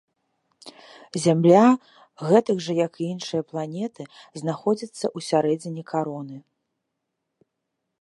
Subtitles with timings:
[1.25, 1.59] Зямля,
[2.31, 4.03] гэтак жа як і іншыя планеты,
[4.43, 6.37] знаходзяцца ўсярэдзіне кароны.